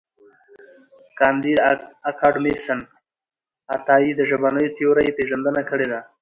[1.19, 1.57] کانديد
[2.09, 2.79] اکاډميسن
[3.75, 5.99] عطایي د ژبنیو تیورۍ پېژندنه کړې ده.